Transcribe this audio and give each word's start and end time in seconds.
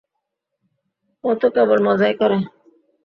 ও 1.23 1.29
তো 1.39 1.47
কেবল 1.55 1.79
মজাই 1.87 2.13
করে। 2.19 2.37